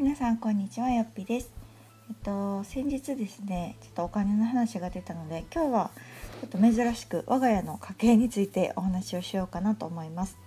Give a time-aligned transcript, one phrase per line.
[0.00, 1.52] 皆さんこんにちはよっぴです。
[2.08, 5.90] えっと先日ですねちょっとお金の話が出たので今日は
[6.40, 10.38] ちょっと珍しく我が家の家計についてお話をしようかなと思います。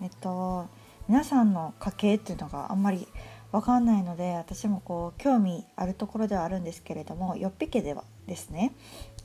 [0.00, 0.68] えっと
[1.08, 3.08] 皆さんの家計っていうのがあんまり
[3.50, 8.76] わかんないので私もこう興味あるところではあるんですけれどもよっぴ家ではですね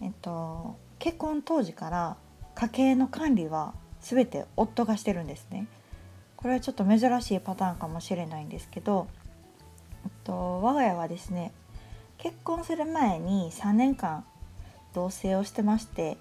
[0.01, 2.17] えっと結婚当時から
[2.55, 5.67] 家計の管理は全て夫がしてるんですね。
[6.37, 9.07] これはちょっと珍しいパターンかもしれないんですけど
[10.23, 11.51] と我が家はですね
[12.17, 14.25] 結婚する前に3年間
[14.93, 16.17] 同棲をしてまして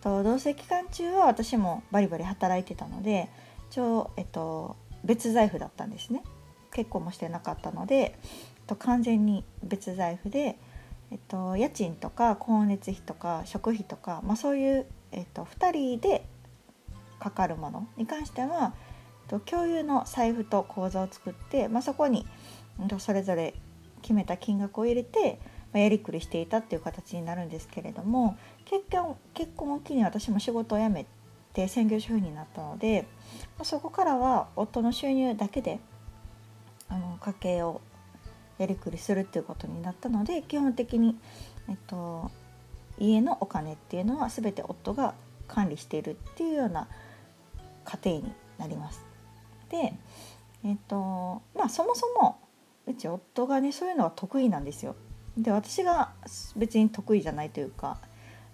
[0.00, 3.28] と同棲期間中は私もバリバリ働いてたので
[3.70, 6.22] 一応、えっと、別財布だったんですね。
[6.72, 8.18] 結婚もしてなかったので
[8.66, 10.58] と完全に別財布で、
[11.10, 16.24] えっと、家賃とか光熱費とか食費とか、まあ、そういう、えっと、2人で
[17.18, 18.74] かかるものに関しては
[19.44, 22.26] 共有の財布と口座を作って、まあ、そこに
[22.98, 23.54] それぞれ
[24.02, 25.40] 決めた金額を入れて、
[25.72, 31.04] まやりくりしていたっていう形になるんですけれども結婚結婚を機に私も仕事を辞め
[31.52, 33.06] て専業主婦になったので、
[33.58, 35.80] まそこからは夫の収入だけで
[36.88, 37.80] あの家計を
[38.58, 41.16] やりくりするっていうことになったので基本的に、
[41.68, 42.30] えっと、
[42.98, 45.14] 家のお金っていうのは全て夫が
[45.46, 46.88] 管理しているっていうような
[47.84, 49.04] 家庭になります。
[49.70, 49.94] で、
[50.64, 52.38] えっとまあ、そもそも
[52.88, 54.96] うち夫がねそういうのは得意なんですよ。
[55.36, 56.12] で私が
[56.56, 57.98] 別に得意じゃないというか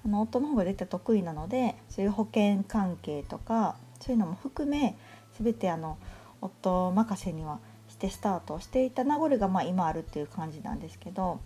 [0.04, 4.96] あの夫の方が絶対得意なのでそういう保険関係とかそういうのも含め
[5.40, 5.96] 全てあの
[6.42, 11.40] 夫任せにはしてスタートしていた名残がまあ今あるっていう感じなんですけど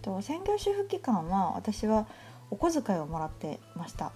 [0.00, 2.06] と専業主婦期間は私は
[2.50, 4.12] お小遣いをもらってました。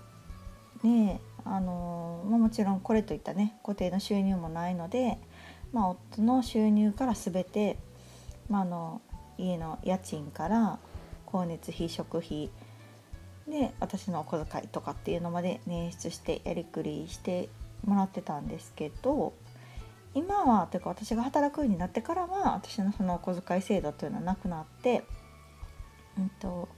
[0.83, 5.19] であのまあ、もちろんこれといったね固定の収入もないので、
[5.73, 7.79] まあ、夫の収入から全て
[8.49, 9.01] まあ、の
[9.39, 10.79] 家の家賃から
[11.27, 12.51] 光熱費食費
[13.49, 17.49] で私のお小遣いとかっていうのまで捻出してやりくりして
[17.85, 19.33] もらってたんですけど
[20.15, 25.05] 今はというか私が働くようになってからは私のそのお小遣い制度というのはなくなって、
[26.19, 26.69] うんと、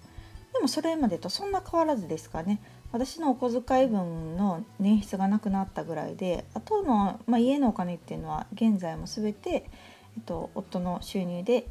[0.53, 2.61] でもそれまでとそんな変わらずですかね。
[2.91, 9.71] 私のお小遣い分の捻出がなくなったぐらいであとの、まあ、家のお金っていうのは現在も全て
[10.19, 11.69] えっと、夫の収入で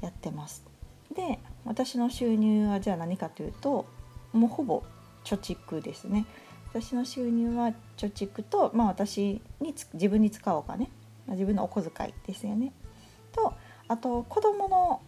[0.00, 0.64] やってます。
[1.14, 3.84] で私の収入はじゃあ何かというと
[4.32, 4.82] もうほぼ
[5.24, 6.24] 貯蓄ですね。
[6.72, 10.88] 私の収入は貯蓄と、まあ、私に自分に使おうお金
[11.28, 12.72] 自分のお小遣いですよね。
[13.32, 13.52] と
[13.88, 15.02] あと子供の、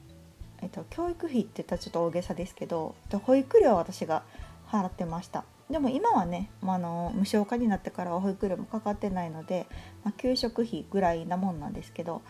[0.61, 4.23] えっと、教育費って言ったらちょっと大げさですけど保育料は私が
[4.69, 5.45] 払ってました。
[5.71, 9.67] でも今はね、まあ、の無償化になってからは保育料もかかってないので、
[10.05, 12.21] まあ、給食費ぐらいなもんなんですけど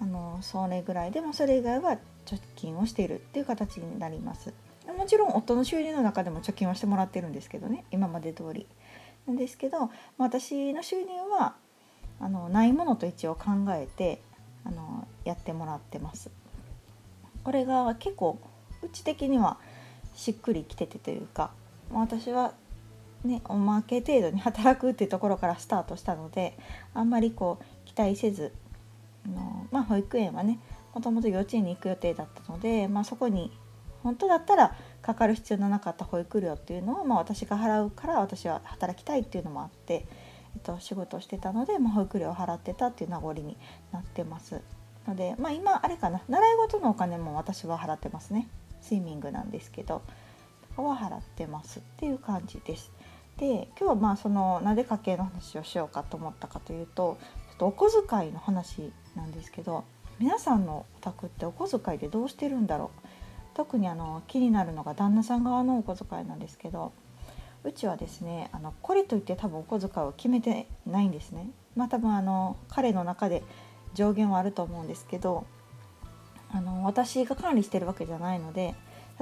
[0.00, 4.52] あのそれぐらいでもそれ以外は貯金をしているっていう形になります。
[4.96, 7.84] もちろん夫の収入の中でも貯金はしてもらってるんですけどね。
[7.90, 8.66] 今まで通り
[9.26, 11.54] なんですけど私の収入は
[12.20, 14.20] あのないものと一応考えて
[14.64, 16.30] あのやってもらってます。
[17.44, 18.38] これが結構
[18.82, 19.58] うち的には
[20.14, 21.50] しっくりきててというか
[21.92, 22.52] 私は
[23.24, 26.58] ねおまけ程度に働くっていうところからスタートしたので
[26.94, 28.52] あんまりこう期待せず
[29.34, 30.58] あのまあ、保育園はね
[30.94, 33.52] もともと幼稚園に行く予定だったので、まあ、そこに
[34.02, 40.06] 本当だったらかかる必要のなかった保育料っていうのを、まあ、私が払うから私は働きたいっていうのもあって、
[40.54, 43.56] えっと、仕事をしてたので、まあ、保育料を払ってたっていう名残に
[43.92, 44.60] なってます。
[45.06, 48.48] ので、まあ、今あれかな習い事のお金も私は払ってますね
[48.80, 50.02] スイミングなんですけど
[50.68, 52.92] とかは払ってますっていう感じです。
[53.38, 57.18] で今日はまあそのなぜ家計の話をしようかと思ったかというと
[57.58, 59.84] とお小遣いの話なんですけど
[60.18, 63.08] 皆さんのお宅ってお小遣いでどうしてるんだろう？
[63.54, 66.92] 特にあの気になるのが旦那さん側のお小遣いなんですけど
[67.64, 71.50] うちはですねあのこれといって多分お小遣いを決めてないんですね。
[71.76, 73.42] まあ多分あの彼の中で
[73.94, 75.44] 上限はあると思うんですけど
[76.52, 78.74] あの私が管理してるわけじゃないので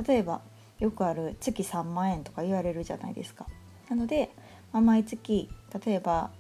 [0.07, 0.43] 例えば
[0.79, 3.47] よくある月3万円とか言われるじゃないですか。
[3.89, 4.31] なので、
[4.73, 5.49] まあ、毎月
[5.87, 6.31] 例えば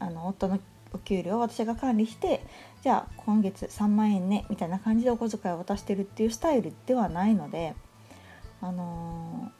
[0.00, 0.58] あの夫の
[0.92, 2.44] お給料を私が管理して
[2.82, 7.74] じゃあ今月3万円ねみたいな感じでお小遣いを渡してるっていうスタイルではないので、
[8.60, 9.52] あの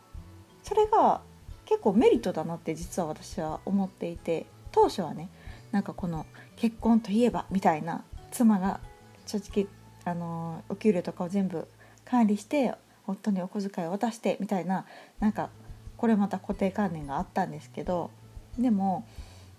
[0.64, 1.20] ー、それが
[1.66, 5.28] 結構メリットだなって実は私は思っていて当初はね
[5.70, 8.80] なんかこの結婚といえばみたいな妻が
[9.26, 9.66] 正直、
[10.04, 11.68] あのー、お給料とかを全部
[12.04, 12.74] 管理して
[13.06, 14.84] 夫にお小遣いを渡してみたいな
[15.20, 15.50] なんか
[15.96, 18.10] これまた固定観念があったんですけど
[18.58, 19.06] でも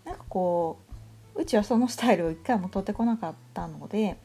[0.06, 0.91] なんかこう
[1.36, 4.18] うちはそのスタイルを一回も取ってこなかったので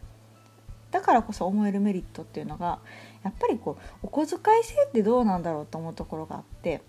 [0.90, 2.78] だからこそ思えるメリットっていうのが
[3.22, 6.80] やっぱりこうお小遣い制ってどうなんだろうと思うところがあってっ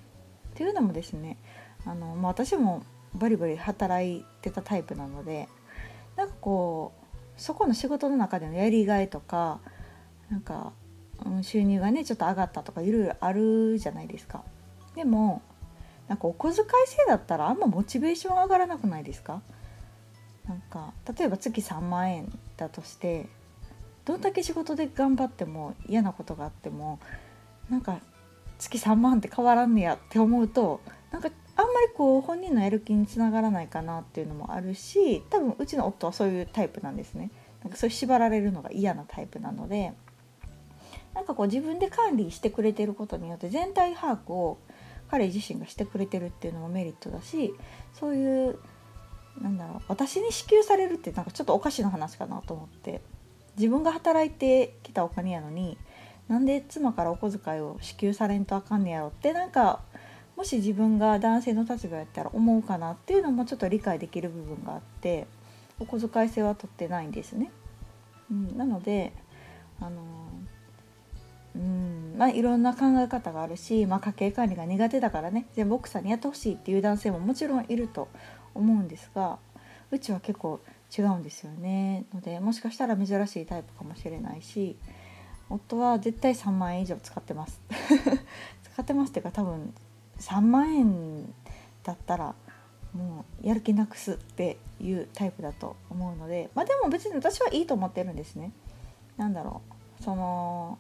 [0.56, 1.38] ていうのもですね
[1.86, 2.84] あの、まあ、私も
[3.16, 5.48] バリバリ働いてたタイプなので
[6.16, 9.60] なんかこうそこの仕事の中でのやりがいとか
[10.30, 10.74] なんか、
[11.42, 14.44] 収入がねちょっと上がったとかいろいろあるじゃないですか。
[14.94, 15.42] でも
[16.08, 19.42] なんかお小遣い制だったらあんまモチベーション上がらなくないですか？
[20.48, 23.28] なんか例えば月3万円だとして
[24.06, 27.00] どんだけ仕事で頑張っても嫌なことがあっても
[27.70, 28.00] なんか
[28.58, 37.32] 月3万って変わらんねやって思うとなんかあんまりこう本人のやる気につながらないかなっていうのもあるし多分うちの夫はそういうタイプなんですね。
[37.64, 39.94] なんかそういう縛られるのが嫌なタイプなので
[41.16, 44.60] なんかこう自分で管理してくれてることによって全体把握を
[45.10, 47.54] 彼自身がしてくれてるっていうのもメリットだし
[47.94, 48.60] そういう
[49.42, 53.01] なんだろう私に支給されるってなんかちょっとおかしな話かなと思って
[53.57, 55.78] 自分が働いてきたお金やのに
[56.28, 59.81] なんで妻からお小遣いを支給されんとあかんねやろってなんか
[60.36, 65.25] もし自分が男性の立場やったら思うかなっていうのもちょっと理解できる部分があって
[65.80, 67.51] お小遣い制は取ってないんですね。
[68.30, 69.13] うん、なので
[69.80, 70.01] あの
[71.56, 78.07] うんまあいろんな考え方があるし、まあ、家計管理が苦手だからね全部奥さんにやってほしいっていう男性ももちろんいると
[78.57, 79.39] 思うんですが
[79.92, 80.59] うちは結構
[80.95, 82.06] 違うんですよね。
[82.13, 84.77] のでもしかしたら珍しいタイプかもしれないし
[85.50, 87.62] 夫は絶対3万円以上使ってます。
[88.63, 89.74] 使ってますっていうか多分
[90.19, 91.33] 3万円
[91.83, 92.36] だったら
[92.94, 98.51] もうやる気なくすっていうタイプだと思うのでまあでも別に私はいいと思ってるんですね。
[99.18, 99.62] なんだろ
[100.00, 100.04] う。
[100.04, 100.77] その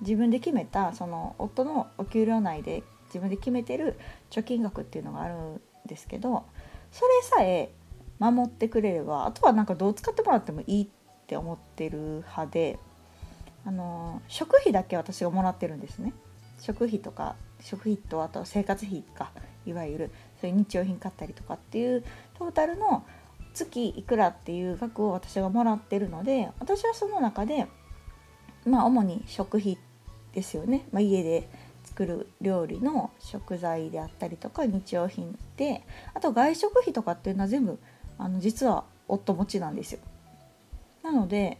[0.00, 3.98] 自分で決めたその夫のお給料内で自分で決めてる
[4.30, 6.44] 貯金額っていうのがあるんですけど
[6.94, 7.72] それさえ
[8.20, 10.88] 守ってくれればあとはなんかどう使ってもらってもいいっ
[11.26, 12.78] て思ってる派で
[13.66, 16.12] あの食費だけ私がもらってるんですね。
[16.60, 19.32] 食費とか食費とあと生活費か
[19.66, 20.10] いわゆる
[20.40, 22.04] そういう日用品買ったりとかっていう
[22.38, 23.04] トータルの
[23.54, 27.66] 月いくらっていう額を私がもらってるので私はその中で
[28.64, 29.78] まあ主に食費
[30.32, 31.48] ですよね、まあ、家で
[31.94, 37.78] 作る料理の食材であったりとか日用品であと外食費とかっていうのは全部
[38.18, 40.00] あの実は夫持ちなんですよ。
[41.04, 41.58] なので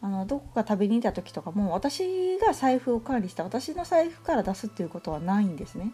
[0.00, 5.92] あのどこか食べに行った時とかも私が財布を管理した私の財布から出すっていうことはないんですね。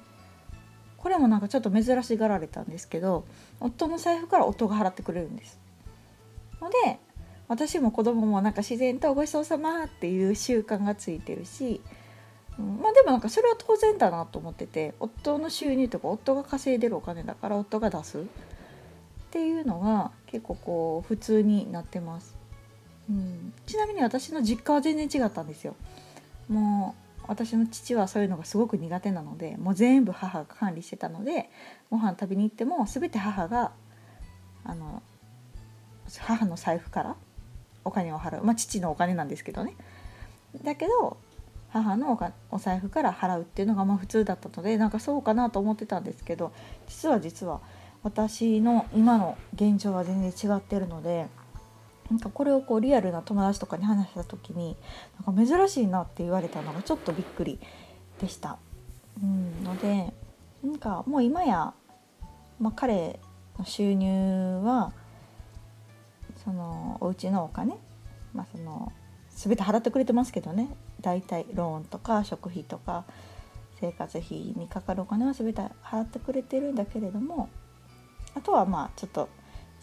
[0.99, 3.25] これもなんかちょっと珍しがられたんですけど
[3.59, 5.59] 夫の財布から夫が払ってくれるんです。
[6.61, 6.99] ので
[7.49, 11.81] 私も子供もなんか自然と「ごちそうさま」っていう習慣がついてるし
[12.59, 18.19] うん、まあでもなんかそれは当然だなと思ってて夫の収入とか夫が稼いでるお金だから夫が出す。
[18.21, 18.25] っ
[19.33, 22.37] ていうのが結構こう普通になってます、
[23.09, 25.75] うん、ちなみに私の実家は全然違ったんですよ。
[26.51, 31.49] もう私の父はそういうのがすごく苦手なのでもう全部母が管理してたので
[31.91, 33.73] ご飯食べに行っても全て母が
[34.65, 35.03] あの
[36.19, 37.17] 母の財布から
[37.85, 38.45] お金を払う。
[38.45, 39.75] まあ父のお金なんですけどね。
[40.63, 41.17] だけど
[41.73, 42.19] 母の
[42.51, 46.53] お財布から払うっていうのがまあ普通だったのでなんかそうかなと思ってたんですけど
[46.87, 47.61] 実は実は
[48.03, 51.29] 私の今の現状は全然違ってるので
[52.11, 54.77] なんかこれをこうリアルな友達とかに話した時に
[55.25, 57.59] なんか珍しいなって言われたのがちょっとびっくり
[58.21, 58.59] でした。
[59.23, 60.13] うん、ので
[60.63, 61.73] なんかもう今や、
[62.61, 63.19] まあ、彼
[63.59, 64.93] の収入は
[66.45, 67.77] そのお家のお金、
[68.35, 68.93] まあ、その
[69.31, 70.69] 全て払ってくれてますけどね
[71.03, 73.05] 大体ローンとか食費とか
[73.81, 77.49] 生活費にかかるお金は全て払ってくれてるんだけれども
[78.35, 79.29] あとはまあちょっと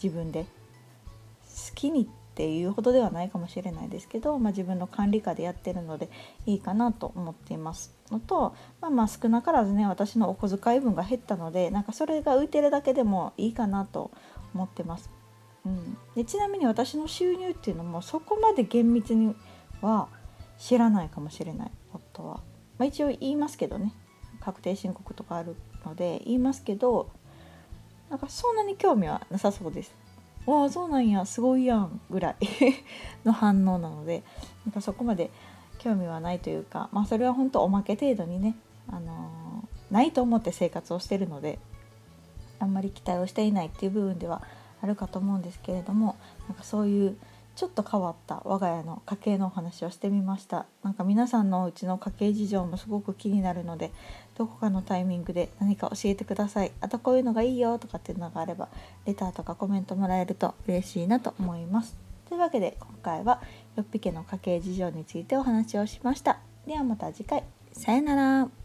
[0.02, 6.08] 自分で好きにっていうほどではないかもしれないですけど、まあ、自分の管理下でやってるので
[6.46, 14.10] いいかなと思っていますのと、まあ、まあ少なからずね私のお小遣い分が減ったのでなんかそれが浮いてるだけでもいいかなと
[14.54, 15.10] 思ってます。
[15.66, 19.34] うん、でちなみに私の収入っていうのもそこまで厳密に
[19.82, 20.08] は
[20.60, 22.36] 知らないかもしれない夫は、
[22.78, 23.94] まあ、一応言いますけどね
[24.40, 27.10] 確定申告とかあるので言いますけど
[28.10, 29.94] なんかそんなに興味はなさそうです。
[30.46, 32.36] わあそうなんやすごいやんぐらい
[33.24, 34.24] の反応なので
[34.64, 35.30] なんかそこまで
[35.78, 38.56] 興味はないというかまあそれは本当おまけ程度にね、
[38.88, 41.58] あのー、ないと思って生活をしてるので
[42.58, 44.42] あんまり期待をしていないっていう部分では
[44.82, 46.16] あるかと思うんですけれども
[46.48, 47.18] なんかそういう
[47.60, 53.92] ちょっと変わった我が家の家計のお話をしてみましたなんか皆さんのうちの家計事情もすごく気になるので
[54.38, 58.70] どこかのタイミングで何か教えてくださいあとこういうのがいいよとかっていうのがあれば
[59.04, 61.98] レターとかコメントもらえると嬉しいなと思います
[62.30, 63.42] というわけで今回は
[63.76, 66.38] よっぴ家の家計事情についてお話をしました。
[66.64, 67.42] ではまた次回。
[67.72, 68.59] さよなら。